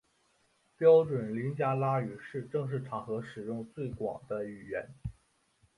[0.75, 4.87] 标准林加拉语是正式场合使用最广的语言。